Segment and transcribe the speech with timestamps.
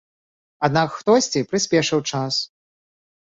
[0.67, 2.39] Аднак хтосьці прыспешыў час.